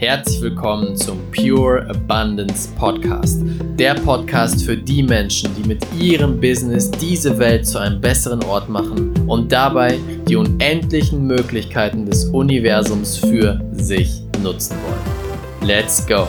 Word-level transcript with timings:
Herzlich 0.00 0.40
willkommen 0.40 0.96
zum 0.96 1.18
Pure 1.30 1.86
Abundance 1.90 2.70
Podcast. 2.74 3.42
Der 3.78 3.92
Podcast 3.92 4.64
für 4.64 4.74
die 4.74 5.02
Menschen, 5.02 5.54
die 5.54 5.68
mit 5.68 5.84
ihrem 6.00 6.40
Business 6.40 6.90
diese 6.90 7.38
Welt 7.38 7.66
zu 7.66 7.76
einem 7.76 8.00
besseren 8.00 8.42
Ort 8.44 8.70
machen 8.70 9.12
und 9.28 9.52
dabei 9.52 9.98
die 10.26 10.36
unendlichen 10.36 11.26
Möglichkeiten 11.26 12.06
des 12.06 12.24
Universums 12.24 13.18
für 13.18 13.60
sich 13.72 14.22
nutzen 14.42 14.78
wollen. 14.84 15.68
Let's 15.68 16.06
go! 16.06 16.26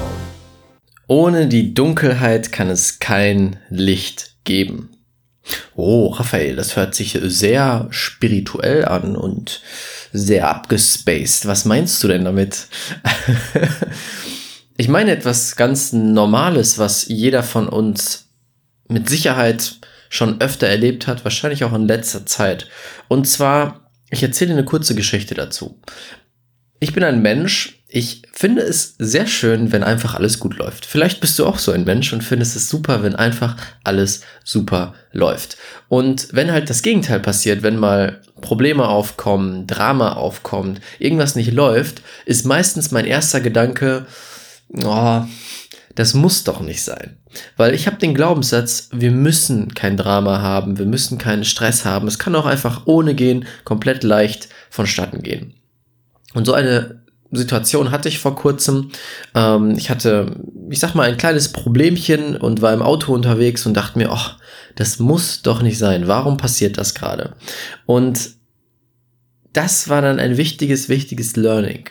Ohne 1.07 1.47
die 1.47 1.73
Dunkelheit 1.73 2.51
kann 2.51 2.67
es 2.67 2.99
kein 2.99 3.55
Licht 3.69 4.35
geben. 4.43 4.89
Oh, 5.75 6.07
Raphael, 6.07 6.55
das 6.55 6.75
hört 6.75 6.95
sich 6.95 7.17
sehr 7.23 7.87
spirituell 7.89 8.85
an 8.85 9.15
und 9.15 9.61
sehr 10.13 10.49
abgespaced. 10.49 11.45
Was 11.45 11.65
meinst 11.65 12.03
du 12.03 12.07
denn 12.07 12.25
damit? 12.25 12.67
ich 14.77 14.87
meine 14.87 15.11
etwas 15.11 15.55
ganz 15.55 15.93
Normales, 15.93 16.77
was 16.77 17.07
jeder 17.07 17.43
von 17.43 17.67
uns 17.67 18.29
mit 18.87 19.09
Sicherheit 19.09 19.75
schon 20.09 20.41
öfter 20.41 20.67
erlebt 20.67 21.07
hat, 21.07 21.23
wahrscheinlich 21.23 21.63
auch 21.63 21.73
in 21.73 21.87
letzter 21.87 22.25
Zeit. 22.25 22.67
Und 23.07 23.27
zwar, 23.27 23.89
ich 24.09 24.21
erzähle 24.21 24.51
eine 24.51 24.65
kurze 24.65 24.93
Geschichte 24.93 25.35
dazu. 25.35 25.79
Ich 26.81 26.93
bin 26.93 27.03
ein 27.03 27.21
Mensch, 27.21 27.80
ich 27.93 28.21
finde 28.31 28.61
es 28.61 28.95
sehr 28.99 29.27
schön, 29.27 29.73
wenn 29.73 29.83
einfach 29.83 30.15
alles 30.15 30.39
gut 30.39 30.57
läuft. 30.57 30.85
Vielleicht 30.85 31.19
bist 31.19 31.37
du 31.37 31.45
auch 31.45 31.59
so 31.59 31.73
ein 31.73 31.83
Mensch 31.83 32.13
und 32.13 32.23
findest 32.23 32.55
es 32.55 32.69
super, 32.69 33.03
wenn 33.03 33.17
einfach 33.17 33.57
alles 33.83 34.21
super 34.45 34.93
läuft. 35.11 35.57
Und 35.89 36.29
wenn 36.31 36.53
halt 36.53 36.69
das 36.69 36.83
Gegenteil 36.83 37.19
passiert, 37.19 37.63
wenn 37.63 37.75
mal 37.75 38.21
Probleme 38.39 38.87
aufkommen, 38.87 39.67
Drama 39.67 40.13
aufkommt, 40.13 40.79
irgendwas 40.99 41.35
nicht 41.35 41.51
läuft, 41.51 42.01
ist 42.25 42.45
meistens 42.45 42.91
mein 42.91 43.03
erster 43.03 43.41
Gedanke, 43.41 44.05
oh, 44.73 45.23
das 45.95 46.13
muss 46.13 46.45
doch 46.45 46.61
nicht 46.61 46.83
sein. 46.83 47.17
Weil 47.57 47.73
ich 47.73 47.87
habe 47.87 47.97
den 47.97 48.15
Glaubenssatz, 48.15 48.87
wir 48.93 49.11
müssen 49.11 49.73
kein 49.73 49.97
Drama 49.97 50.39
haben, 50.39 50.77
wir 50.77 50.85
müssen 50.85 51.17
keinen 51.17 51.43
Stress 51.43 51.83
haben. 51.83 52.07
Es 52.07 52.19
kann 52.19 52.35
auch 52.35 52.45
einfach 52.45 52.83
ohne 52.85 53.15
gehen, 53.15 53.45
komplett 53.65 54.03
leicht 54.03 54.47
vonstatten 54.69 55.21
gehen. 55.23 55.55
Und 56.33 56.45
so 56.45 56.53
eine 56.53 57.00
Situation 57.31 57.91
hatte 57.91 58.09
ich 58.09 58.19
vor 58.19 58.35
kurzem. 58.35 58.91
Ähm, 59.33 59.71
ich 59.77 59.89
hatte, 59.89 60.35
ich 60.69 60.79
sag 60.79 60.95
mal, 60.95 61.09
ein 61.09 61.17
kleines 61.17 61.49
Problemchen 61.49 62.35
und 62.35 62.61
war 62.61 62.73
im 62.73 62.81
Auto 62.81 63.13
unterwegs 63.13 63.65
und 63.65 63.73
dachte 63.73 63.97
mir, 63.97 64.11
ach, 64.11 64.37
das 64.75 64.99
muss 64.99 65.41
doch 65.41 65.61
nicht 65.61 65.77
sein. 65.77 66.07
Warum 66.07 66.37
passiert 66.37 66.77
das 66.77 66.93
gerade? 66.93 67.35
Und 67.85 68.31
das 69.53 69.89
war 69.89 70.01
dann 70.01 70.19
ein 70.19 70.37
wichtiges, 70.37 70.89
wichtiges 70.89 71.35
Learning. 71.35 71.85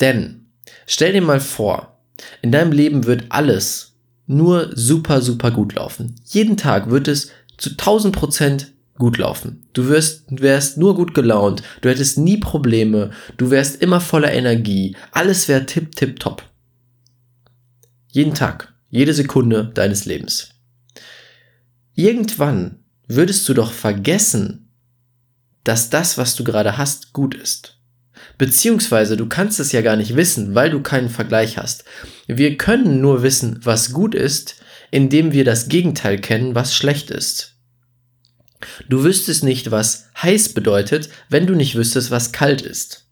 Denn 0.00 0.46
stell 0.86 1.12
dir 1.12 1.22
mal 1.22 1.40
vor, 1.40 1.98
in 2.42 2.52
deinem 2.52 2.72
Leben 2.72 3.06
wird 3.06 3.24
alles 3.28 3.94
nur 4.26 4.70
super, 4.74 5.22
super 5.22 5.50
gut 5.50 5.74
laufen. 5.74 6.16
Jeden 6.24 6.56
Tag 6.56 6.90
wird 6.90 7.08
es 7.08 7.30
zu 7.58 7.70
1000 7.70 8.14
Prozent 8.14 8.72
gut 8.98 9.18
laufen. 9.18 9.66
Du 9.72 9.88
wirst, 9.88 10.24
wärst 10.30 10.78
nur 10.78 10.94
gut 10.94 11.14
gelaunt, 11.14 11.62
du 11.80 11.88
hättest 11.88 12.18
nie 12.18 12.38
Probleme, 12.38 13.10
du 13.36 13.50
wärst 13.50 13.82
immer 13.82 14.00
voller 14.00 14.32
Energie, 14.32 14.96
alles 15.12 15.48
wäre 15.48 15.66
tipp, 15.66 15.94
tipp, 15.94 16.20
top. 16.20 16.42
Jeden 18.10 18.34
Tag, 18.34 18.72
jede 18.90 19.12
Sekunde 19.12 19.70
deines 19.74 20.04
Lebens. 20.04 20.50
Irgendwann 21.94 22.84
würdest 23.08 23.48
du 23.48 23.54
doch 23.54 23.72
vergessen, 23.72 24.70
dass 25.64 25.90
das, 25.90 26.16
was 26.16 26.36
du 26.36 26.44
gerade 26.44 26.78
hast, 26.78 27.12
gut 27.12 27.34
ist. 27.34 27.78
Beziehungsweise 28.38 29.16
du 29.16 29.26
kannst 29.26 29.60
es 29.60 29.72
ja 29.72 29.82
gar 29.82 29.96
nicht 29.96 30.14
wissen, 30.14 30.54
weil 30.54 30.70
du 30.70 30.80
keinen 30.82 31.08
Vergleich 31.08 31.58
hast. 31.58 31.84
Wir 32.26 32.56
können 32.56 33.00
nur 33.00 33.22
wissen, 33.22 33.60
was 33.62 33.92
gut 33.92 34.14
ist, 34.14 34.56
indem 34.90 35.32
wir 35.32 35.44
das 35.44 35.68
Gegenteil 35.68 36.18
kennen, 36.18 36.54
was 36.54 36.74
schlecht 36.74 37.10
ist. 37.10 37.55
Du 38.88 39.04
wüsstest 39.04 39.44
nicht, 39.44 39.70
was 39.70 40.08
heiß 40.22 40.50
bedeutet, 40.50 41.08
wenn 41.28 41.46
du 41.46 41.54
nicht 41.54 41.74
wüsstest, 41.74 42.10
was 42.10 42.32
kalt 42.32 42.62
ist. 42.62 43.06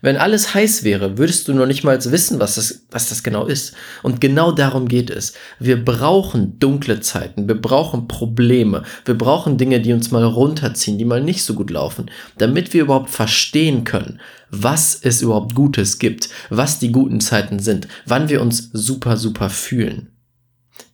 Wenn 0.00 0.16
alles 0.16 0.54
heiß 0.54 0.84
wäre, 0.84 1.18
würdest 1.18 1.48
du 1.48 1.54
noch 1.54 1.66
nicht 1.66 1.82
mal 1.82 1.98
wissen, 2.04 2.38
was 2.38 2.54
das, 2.54 2.86
was 2.90 3.08
das 3.08 3.24
genau 3.24 3.46
ist. 3.46 3.74
Und 4.02 4.20
genau 4.20 4.52
darum 4.52 4.86
geht 4.86 5.10
es. 5.10 5.32
Wir 5.58 5.84
brauchen 5.84 6.58
dunkle 6.60 7.00
Zeiten, 7.00 7.48
wir 7.48 7.60
brauchen 7.60 8.06
Probleme, 8.06 8.84
wir 9.04 9.18
brauchen 9.18 9.58
Dinge, 9.58 9.80
die 9.80 9.92
uns 9.92 10.10
mal 10.10 10.24
runterziehen, 10.24 10.98
die 10.98 11.04
mal 11.04 11.22
nicht 11.22 11.42
so 11.42 11.54
gut 11.54 11.70
laufen, 11.70 12.10
damit 12.38 12.72
wir 12.72 12.82
überhaupt 12.82 13.10
verstehen 13.10 13.82
können, 13.82 14.20
was 14.50 14.98
es 15.02 15.20
überhaupt 15.20 15.54
Gutes 15.54 15.98
gibt, 15.98 16.28
was 16.48 16.78
die 16.78 16.92
guten 16.92 17.20
Zeiten 17.20 17.58
sind, 17.58 17.88
wann 18.06 18.28
wir 18.28 18.40
uns 18.40 18.70
super, 18.72 19.16
super 19.16 19.50
fühlen. 19.50 20.10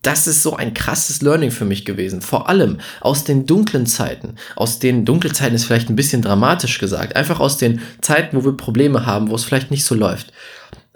Das 0.02 0.26
ist 0.26 0.42
so 0.42 0.54
ein 0.54 0.74
krasses 0.74 1.22
Learning 1.22 1.50
für 1.50 1.64
mich 1.64 1.84
gewesen. 1.84 2.20
Vor 2.20 2.48
allem 2.48 2.78
aus 3.00 3.24
den 3.24 3.46
dunklen 3.46 3.86
Zeiten. 3.86 4.34
Aus 4.54 4.78
den 4.78 5.04
dunklen 5.04 5.34
Zeiten 5.34 5.54
ist 5.54 5.64
vielleicht 5.64 5.88
ein 5.88 5.96
bisschen 5.96 6.20
dramatisch 6.20 6.78
gesagt. 6.78 7.16
Einfach 7.16 7.40
aus 7.40 7.56
den 7.56 7.80
Zeiten, 8.02 8.36
wo 8.36 8.44
wir 8.44 8.56
Probleme 8.56 9.06
haben, 9.06 9.30
wo 9.30 9.34
es 9.34 9.44
vielleicht 9.44 9.70
nicht 9.70 9.84
so 9.84 9.94
läuft. 9.94 10.32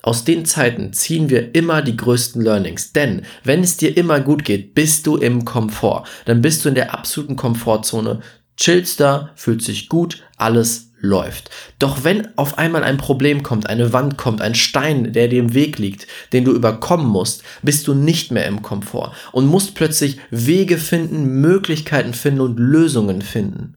Aus 0.02 0.24
den 0.24 0.44
Zeiten 0.44 0.92
ziehen 0.92 1.28
wir 1.28 1.54
immer 1.54 1.82
die 1.82 1.96
größten 1.96 2.42
Learnings. 2.42 2.92
Denn 2.92 3.22
wenn 3.44 3.60
es 3.60 3.76
dir 3.76 3.96
immer 3.96 4.20
gut 4.20 4.44
geht, 4.44 4.74
bist 4.74 5.06
du 5.06 5.16
im 5.16 5.44
Komfort. 5.44 6.04
Dann 6.26 6.40
bist 6.42 6.64
du 6.64 6.68
in 6.68 6.74
der 6.74 6.94
absoluten 6.94 7.36
Komfortzone. 7.36 8.20
Chillst 8.56 9.00
da, 9.00 9.30
fühlt 9.34 9.62
sich 9.62 9.88
gut, 9.88 10.22
alles 10.36 10.87
läuft. 11.00 11.50
Doch 11.78 12.04
wenn 12.04 12.36
auf 12.36 12.58
einmal 12.58 12.82
ein 12.82 12.98
Problem 12.98 13.42
kommt, 13.42 13.68
eine 13.68 13.92
Wand 13.92 14.16
kommt, 14.16 14.40
ein 14.40 14.54
Stein, 14.54 15.12
der 15.12 15.28
dir 15.28 15.40
im 15.40 15.54
Weg 15.54 15.78
liegt, 15.78 16.06
den 16.32 16.44
du 16.44 16.52
überkommen 16.52 17.06
musst, 17.06 17.42
bist 17.62 17.86
du 17.86 17.94
nicht 17.94 18.32
mehr 18.32 18.46
im 18.46 18.62
Komfort 18.62 19.12
und 19.32 19.46
musst 19.46 19.74
plötzlich 19.74 20.18
Wege 20.30 20.78
finden, 20.78 21.40
Möglichkeiten 21.40 22.14
finden 22.14 22.40
und 22.40 22.58
Lösungen 22.58 23.22
finden. 23.22 23.76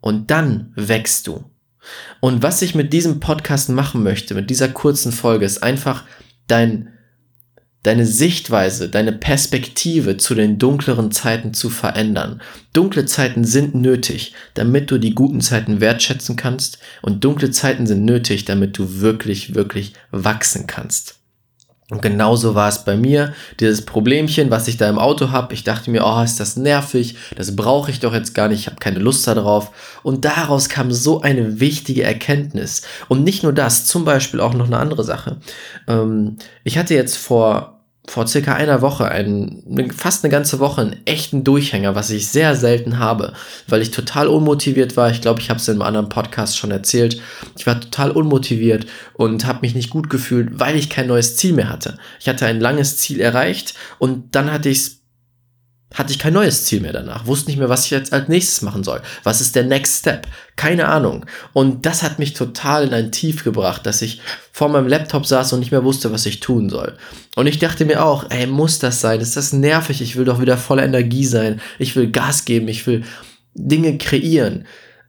Und 0.00 0.30
dann 0.30 0.72
wächst 0.76 1.26
du. 1.26 1.44
Und 2.20 2.42
was 2.42 2.62
ich 2.62 2.74
mit 2.74 2.92
diesem 2.92 3.20
Podcast 3.20 3.68
machen 3.68 4.02
möchte, 4.02 4.34
mit 4.34 4.50
dieser 4.50 4.68
kurzen 4.68 5.12
Folge, 5.12 5.44
ist 5.44 5.62
einfach 5.62 6.04
dein 6.48 6.95
deine 7.86 8.04
Sichtweise, 8.04 8.88
deine 8.88 9.12
Perspektive 9.12 10.16
zu 10.16 10.34
den 10.34 10.58
dunkleren 10.58 11.12
Zeiten 11.12 11.54
zu 11.54 11.70
verändern. 11.70 12.42
Dunkle 12.72 13.06
Zeiten 13.06 13.44
sind 13.44 13.76
nötig, 13.76 14.34
damit 14.54 14.90
du 14.90 14.98
die 14.98 15.14
guten 15.14 15.40
Zeiten 15.40 15.80
wertschätzen 15.80 16.34
kannst 16.34 16.78
und 17.00 17.22
dunkle 17.22 17.52
Zeiten 17.52 17.86
sind 17.86 18.04
nötig, 18.04 18.44
damit 18.44 18.76
du 18.76 19.00
wirklich, 19.00 19.54
wirklich 19.54 19.92
wachsen 20.10 20.66
kannst. 20.66 21.20
Und 21.88 22.02
genauso 22.02 22.56
war 22.56 22.68
es 22.68 22.84
bei 22.84 22.96
mir, 22.96 23.32
dieses 23.60 23.86
Problemchen, 23.86 24.50
was 24.50 24.66
ich 24.66 24.76
da 24.76 24.88
im 24.88 24.98
Auto 24.98 25.30
habe. 25.30 25.54
Ich 25.54 25.62
dachte 25.62 25.92
mir, 25.92 26.04
oh, 26.04 26.20
ist 26.20 26.40
das 26.40 26.56
nervig, 26.56 27.14
das 27.36 27.54
brauche 27.54 27.92
ich 27.92 28.00
doch 28.00 28.12
jetzt 28.12 28.34
gar 28.34 28.48
nicht, 28.48 28.58
ich 28.58 28.66
habe 28.66 28.80
keine 28.80 28.98
Lust 28.98 29.24
darauf. 29.28 29.70
Und 30.02 30.24
daraus 30.24 30.68
kam 30.68 30.90
so 30.90 31.20
eine 31.20 31.60
wichtige 31.60 32.02
Erkenntnis. 32.02 32.82
Und 33.06 33.22
nicht 33.22 33.44
nur 33.44 33.52
das, 33.52 33.86
zum 33.86 34.04
Beispiel 34.04 34.40
auch 34.40 34.54
noch 34.54 34.66
eine 34.66 34.78
andere 34.78 35.04
Sache. 35.04 35.36
Ähm, 35.86 36.38
ich 36.64 36.76
hatte 36.76 36.94
jetzt 36.94 37.16
vor 37.16 37.75
vor 38.08 38.26
circa 38.26 38.54
einer 38.54 38.82
Woche, 38.82 39.08
einen, 39.08 39.90
fast 39.96 40.24
eine 40.24 40.30
ganze 40.30 40.58
Woche, 40.58 40.80
einen 40.80 40.96
echten 41.06 41.44
Durchhänger, 41.44 41.94
was 41.94 42.10
ich 42.10 42.28
sehr 42.28 42.54
selten 42.54 42.98
habe, 42.98 43.32
weil 43.68 43.82
ich 43.82 43.90
total 43.90 44.28
unmotiviert 44.28 44.96
war. 44.96 45.10
Ich 45.10 45.20
glaube, 45.20 45.40
ich 45.40 45.50
habe 45.50 45.58
es 45.58 45.68
in 45.68 45.74
einem 45.74 45.82
anderen 45.82 46.08
Podcast 46.08 46.56
schon 46.56 46.70
erzählt. 46.70 47.20
Ich 47.56 47.66
war 47.66 47.80
total 47.80 48.10
unmotiviert 48.10 48.86
und 49.14 49.46
habe 49.46 49.60
mich 49.62 49.74
nicht 49.74 49.90
gut 49.90 50.08
gefühlt, 50.08 50.60
weil 50.60 50.76
ich 50.76 50.90
kein 50.90 51.08
neues 51.08 51.36
Ziel 51.36 51.52
mehr 51.52 51.68
hatte. 51.68 51.98
Ich 52.20 52.28
hatte 52.28 52.46
ein 52.46 52.60
langes 52.60 52.96
Ziel 52.98 53.20
erreicht 53.20 53.74
und 53.98 54.34
dann 54.34 54.52
hatte 54.52 54.68
ich 54.68 54.78
es 54.78 55.05
hatte 55.94 56.12
ich 56.12 56.18
kein 56.18 56.32
neues 56.32 56.64
Ziel 56.64 56.80
mehr 56.80 56.92
danach, 56.92 57.26
wusste 57.26 57.48
nicht 57.48 57.58
mehr, 57.58 57.68
was 57.68 57.84
ich 57.84 57.90
jetzt 57.90 58.12
als 58.12 58.28
nächstes 58.28 58.60
machen 58.62 58.82
soll. 58.82 59.00
Was 59.22 59.40
ist 59.40 59.54
der 59.54 59.64
Next 59.64 60.00
Step? 60.00 60.26
Keine 60.56 60.88
Ahnung. 60.88 61.24
Und 61.52 61.86
das 61.86 62.02
hat 62.02 62.18
mich 62.18 62.34
total 62.34 62.84
in 62.84 62.94
ein 62.94 63.12
Tief 63.12 63.44
gebracht, 63.44 63.86
dass 63.86 64.02
ich 64.02 64.20
vor 64.52 64.68
meinem 64.68 64.88
Laptop 64.88 65.26
saß 65.26 65.52
und 65.52 65.60
nicht 65.60 65.70
mehr 65.70 65.84
wusste, 65.84 66.12
was 66.12 66.26
ich 66.26 66.40
tun 66.40 66.68
soll. 66.68 66.96
Und 67.36 67.46
ich 67.46 67.58
dachte 67.58 67.84
mir 67.84 68.04
auch, 68.04 68.26
ey, 68.30 68.46
muss 68.46 68.78
das 68.78 69.00
sein? 69.00 69.20
Ist 69.20 69.36
das 69.36 69.52
nervig? 69.52 70.02
Ich 70.02 70.16
will 70.16 70.24
doch 70.24 70.40
wieder 70.40 70.58
voller 70.58 70.84
Energie 70.84 71.24
sein. 71.24 71.60
Ich 71.78 71.94
will 71.94 72.10
Gas 72.10 72.44
geben. 72.44 72.66
Ich 72.68 72.86
will 72.86 73.04
Dinge 73.54 73.96
kreieren. 73.96 74.66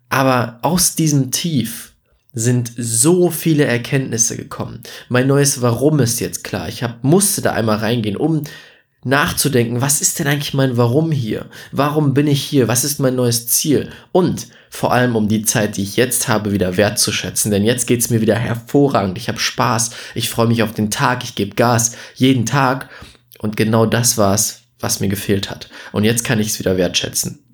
Aber 0.10 0.60
aus 0.62 0.96
diesem 0.96 1.32
Tief 1.32 1.94
sind 2.34 2.72
so 2.78 3.32
viele 3.32 3.66
Erkenntnisse 3.66 4.38
gekommen. 4.38 4.84
Mein 5.10 5.28
neues 5.28 5.62
Warum 5.62 6.00
ist 6.00 6.20
jetzt 6.20 6.44
klar. 6.44 6.70
Ich 6.70 6.84
hab, 6.84 7.04
musste 7.04 7.42
da 7.42 7.54
einmal 7.54 7.78
reingehen, 7.78 8.16
um 8.16 8.44
nachzudenken, 9.08 9.82
was 9.82 10.02
ist 10.02 10.20
denn 10.20 10.28
eigentlich 10.28 10.54
mein 10.54 10.78
Warum 10.78 11.12
hier? 11.12 11.48
Warum 11.72 12.14
bin 12.14 12.28
ich 12.28 12.44
hier? 12.44 12.68
Was 12.68 12.84
ist 12.84 13.00
mein 13.00 13.16
neues 13.16 13.48
Ziel? 13.48 13.90
Und 14.12 14.48
vor 14.70 14.92
allem 14.92 15.16
um 15.16 15.28
die 15.28 15.44
Zeit, 15.44 15.78
die 15.78 15.84
ich 15.84 15.96
jetzt 15.96 16.28
habe, 16.28 16.52
wieder 16.52 16.78
wertzuschätzen. 16.78 17.52
Denn 17.52 17.64
jetzt 17.64 17.88
geht's 17.88 18.10
mir 18.10 18.22
wieder 18.22 18.36
hervorragend. 18.36 19.18
Ich 19.18 19.30
habe 19.30 19.40
Spaß, 19.40 19.92
ich 20.14 20.30
freue 20.30 20.48
mich 20.48 20.62
auf 20.62 20.74
den 20.74 20.92
Tag, 20.92 21.24
ich 21.24 21.36
gebe 21.36 21.56
Gas 21.56 21.94
jeden 22.16 22.46
Tag. 22.46 22.90
Und 23.40 23.56
genau 23.56 23.86
das 23.86 24.18
war's, 24.18 24.62
was 24.80 25.00
mir 25.00 25.08
gefehlt 25.08 25.50
hat. 25.50 25.70
Und 25.94 26.04
jetzt 26.04 26.24
kann 26.24 26.40
ich 26.40 26.48
es 26.48 26.60
wieder 26.60 26.78
wertschätzen. 26.78 27.47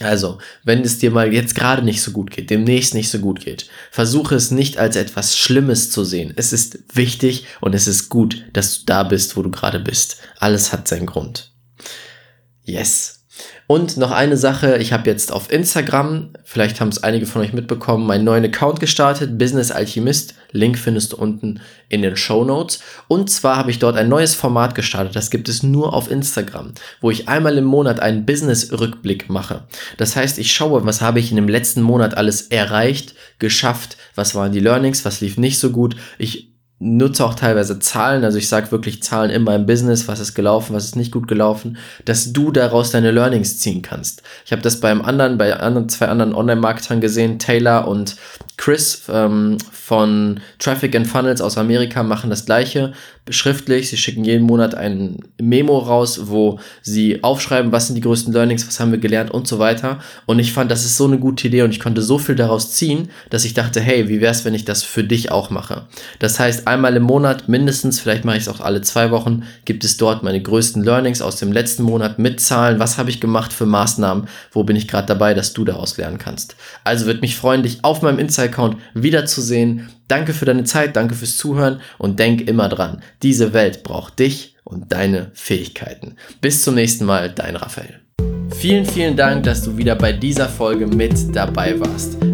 Also, 0.00 0.38
wenn 0.62 0.82
es 0.82 0.98
dir 0.98 1.10
mal 1.10 1.32
jetzt 1.32 1.54
gerade 1.54 1.82
nicht 1.82 2.02
so 2.02 2.12
gut 2.12 2.30
geht, 2.30 2.50
demnächst 2.50 2.94
nicht 2.94 3.10
so 3.10 3.18
gut 3.18 3.40
geht, 3.44 3.68
versuche 3.90 4.36
es 4.36 4.50
nicht 4.50 4.78
als 4.78 4.94
etwas 4.94 5.36
Schlimmes 5.36 5.90
zu 5.90 6.04
sehen. 6.04 6.32
Es 6.36 6.52
ist 6.52 6.78
wichtig 6.94 7.46
und 7.60 7.74
es 7.74 7.88
ist 7.88 8.08
gut, 8.08 8.44
dass 8.52 8.80
du 8.80 8.86
da 8.86 9.02
bist, 9.02 9.36
wo 9.36 9.42
du 9.42 9.50
gerade 9.50 9.80
bist. 9.80 10.18
Alles 10.38 10.72
hat 10.72 10.86
seinen 10.86 11.06
Grund. 11.06 11.52
Yes. 12.62 13.17
Und 13.66 13.98
noch 13.98 14.10
eine 14.10 14.36
Sache, 14.36 14.78
ich 14.78 14.92
habe 14.92 15.10
jetzt 15.10 15.30
auf 15.30 15.52
Instagram, 15.52 16.30
vielleicht 16.42 16.80
haben 16.80 16.88
es 16.88 17.02
einige 17.02 17.26
von 17.26 17.42
euch 17.42 17.52
mitbekommen, 17.52 18.06
meinen 18.06 18.24
neuen 18.24 18.44
Account 18.44 18.80
gestartet, 18.80 19.36
Business 19.36 19.70
Alchemist. 19.70 20.34
Link 20.52 20.78
findest 20.78 21.12
du 21.12 21.16
unten 21.16 21.60
in 21.90 22.00
den 22.00 22.16
Show 22.16 22.44
Notes. 22.44 22.80
Und 23.08 23.30
zwar 23.30 23.56
habe 23.56 23.70
ich 23.70 23.78
dort 23.78 23.96
ein 23.96 24.08
neues 24.08 24.34
Format 24.34 24.74
gestartet, 24.74 25.14
das 25.14 25.30
gibt 25.30 25.48
es 25.48 25.62
nur 25.62 25.92
auf 25.92 26.10
Instagram, 26.10 26.72
wo 27.00 27.10
ich 27.10 27.28
einmal 27.28 27.58
im 27.58 27.64
Monat 27.64 28.00
einen 28.00 28.24
Business-Rückblick 28.24 29.28
mache. 29.28 29.64
Das 29.98 30.16
heißt, 30.16 30.38
ich 30.38 30.52
schaue, 30.52 30.86
was 30.86 31.02
habe 31.02 31.20
ich 31.20 31.30
in 31.30 31.36
dem 31.36 31.48
letzten 31.48 31.82
Monat 31.82 32.16
alles 32.16 32.42
erreicht, 32.42 33.14
geschafft, 33.38 33.98
was 34.14 34.34
waren 34.34 34.52
die 34.52 34.60
Learnings, 34.60 35.04
was 35.04 35.20
lief 35.20 35.36
nicht 35.36 35.58
so 35.58 35.70
gut. 35.70 35.96
Ich 36.18 36.57
nutze 36.80 37.24
auch 37.24 37.34
teilweise 37.34 37.80
Zahlen, 37.80 38.24
also 38.24 38.38
ich 38.38 38.48
sage 38.48 38.70
wirklich 38.70 39.02
Zahlen 39.02 39.30
in 39.30 39.42
meinem 39.42 39.66
Business, 39.66 40.06
was 40.06 40.20
ist 40.20 40.34
gelaufen, 40.34 40.74
was 40.74 40.84
ist 40.84 40.96
nicht 40.96 41.10
gut 41.10 41.26
gelaufen, 41.26 41.76
dass 42.04 42.32
du 42.32 42.52
daraus 42.52 42.92
deine 42.92 43.10
Learnings 43.10 43.58
ziehen 43.58 43.82
kannst. 43.82 44.22
Ich 44.44 44.52
habe 44.52 44.62
das 44.62 44.78
beim 44.80 45.02
anderen, 45.02 45.38
bei 45.38 45.56
anderen, 45.56 45.88
zwei 45.88 46.06
anderen 46.06 46.34
Online-Marketern 46.34 47.00
gesehen, 47.00 47.38
Taylor 47.40 47.88
und 47.88 48.16
Chris 48.56 49.04
ähm, 49.08 49.58
von 49.70 50.40
Traffic 50.58 50.94
and 50.94 51.06
Funnels 51.06 51.40
aus 51.40 51.58
Amerika 51.58 52.02
machen 52.02 52.30
das 52.30 52.46
gleiche 52.46 52.92
schriftlich. 53.30 53.90
Sie 53.90 53.96
schicken 53.96 54.24
jeden 54.24 54.44
Monat 54.44 54.74
ein 54.74 55.18
Memo 55.40 55.78
raus, 55.78 56.20
wo 56.24 56.58
sie 56.82 57.22
aufschreiben, 57.22 57.72
was 57.72 57.86
sind 57.86 57.96
die 57.96 58.00
größten 58.00 58.32
Learnings, 58.32 58.66
was 58.66 58.80
haben 58.80 58.90
wir 58.90 58.98
gelernt 58.98 59.30
und 59.30 59.46
so 59.46 59.58
weiter. 59.58 60.00
Und 60.26 60.38
ich 60.38 60.52
fand, 60.52 60.70
das 60.70 60.84
ist 60.84 60.96
so 60.96 61.06
eine 61.06 61.18
gute 61.18 61.48
Idee 61.48 61.62
und 61.62 61.70
ich 61.70 61.80
konnte 61.80 62.02
so 62.02 62.18
viel 62.18 62.34
daraus 62.34 62.72
ziehen, 62.72 63.10
dass 63.30 63.44
ich 63.44 63.54
dachte, 63.54 63.80
hey, 63.80 64.08
wie 64.08 64.20
wäre 64.20 64.32
es, 64.32 64.44
wenn 64.44 64.54
ich 64.54 64.64
das 64.64 64.82
für 64.82 65.04
dich 65.04 65.30
auch 65.30 65.50
mache? 65.50 65.86
Das 66.18 66.38
heißt, 66.38 66.66
einmal 66.68 66.94
im 66.96 67.02
Monat 67.02 67.48
mindestens, 67.48 67.98
vielleicht 67.98 68.24
mache 68.24 68.36
ich 68.36 68.44
es 68.44 68.48
auch 68.48 68.60
alle 68.60 68.82
zwei 68.82 69.10
Wochen, 69.10 69.44
gibt 69.64 69.84
es 69.84 69.96
dort 69.96 70.22
meine 70.22 70.40
größten 70.40 70.84
Learnings 70.84 71.22
aus 71.22 71.36
dem 71.36 71.50
letzten 71.50 71.82
Monat 71.82 72.18
mit 72.18 72.40
Zahlen. 72.40 72.78
Was 72.78 72.98
habe 72.98 73.10
ich 73.10 73.20
gemacht 73.20 73.52
für 73.52 73.66
Maßnahmen? 73.66 74.28
Wo 74.52 74.62
bin 74.62 74.76
ich 74.76 74.86
gerade 74.86 75.06
dabei, 75.06 75.34
dass 75.34 75.52
du 75.52 75.64
daraus 75.64 75.96
lernen 75.96 76.18
kannst? 76.18 76.56
Also 76.84 77.06
würde 77.06 77.20
mich 77.20 77.36
freuen, 77.36 77.62
dich 77.62 77.78
auf 77.82 78.02
meinem 78.02 78.18
Insta-Account 78.18 78.76
wiederzusehen. 78.94 79.88
Danke 80.06 80.32
für 80.32 80.44
deine 80.44 80.64
Zeit, 80.64 80.96
danke 80.96 81.14
fürs 81.14 81.36
Zuhören 81.36 81.80
und 81.98 82.18
denk 82.18 82.42
immer 82.42 82.68
dran, 82.68 83.02
diese 83.22 83.52
Welt 83.52 83.82
braucht 83.82 84.18
dich 84.18 84.56
und 84.64 84.92
deine 84.92 85.30
Fähigkeiten. 85.34 86.16
Bis 86.40 86.62
zum 86.62 86.74
nächsten 86.74 87.04
Mal, 87.04 87.30
dein 87.30 87.56
Raphael. 87.56 88.00
Vielen, 88.54 88.84
vielen 88.84 89.16
Dank, 89.16 89.44
dass 89.44 89.62
du 89.62 89.76
wieder 89.76 89.94
bei 89.94 90.12
dieser 90.12 90.48
Folge 90.48 90.86
mit 90.86 91.34
dabei 91.34 91.78
warst. 91.80 92.27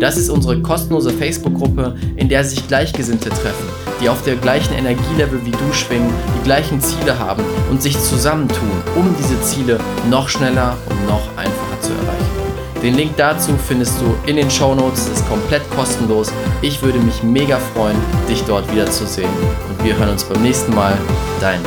Das 0.00 0.16
ist 0.16 0.30
unsere 0.30 0.60
kostenlose 0.62 1.10
Facebook-Gruppe, 1.10 1.94
in 2.16 2.30
der 2.30 2.42
sich 2.42 2.66
Gleichgesinnte 2.66 3.28
treffen, 3.28 3.68
die 4.00 4.08
auf 4.08 4.22
der 4.22 4.36
gleichen 4.36 4.72
Energielevel 4.72 5.44
wie 5.44 5.50
du 5.50 5.72
schwingen, 5.72 6.10
die 6.38 6.44
gleichen 6.44 6.80
Ziele 6.80 7.18
haben 7.18 7.44
und 7.70 7.82
sich 7.82 8.00
zusammentun, 8.00 8.70
um 8.96 9.14
diese 9.18 9.40
Ziele 9.42 9.78
noch 10.08 10.30
schneller 10.30 10.78
und 10.88 11.06
noch 11.06 11.20
einfacher 11.36 11.80
zu 11.82 11.92
erreichen. 11.92 12.40
Den 12.82 12.94
Link 12.94 13.12
dazu 13.18 13.50
findest 13.68 14.00
du 14.00 14.14
in 14.26 14.36
den 14.36 14.50
Show 14.50 14.74
Notes. 14.74 15.06
ist 15.08 15.28
komplett 15.28 15.68
kostenlos. 15.76 16.32
Ich 16.62 16.80
würde 16.80 16.98
mich 16.98 17.22
mega 17.22 17.58
freuen, 17.74 17.96
dich 18.26 18.42
dort 18.44 18.72
wiederzusehen. 18.72 19.28
Und 19.68 19.84
wir 19.84 19.98
hören 19.98 20.08
uns 20.08 20.24
beim 20.24 20.40
nächsten 20.40 20.74
Mal. 20.74 20.96
Dein 21.42 21.60